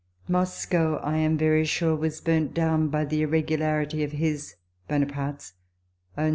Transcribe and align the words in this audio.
Moscow, 0.27 0.95
I 1.03 1.17
am 1.17 1.37
very 1.37 1.63
sure, 1.63 1.95
was 1.95 2.21
burnt 2.21 2.55
down 2.55 2.87
by 2.87 3.05
the 3.05 3.21
irregularity 3.21 4.03
of 4.03 4.13
his 4.13 4.55
[Buonaparte's] 4.87 5.53
own 6.17 6.23
soldiers. 6.23 6.29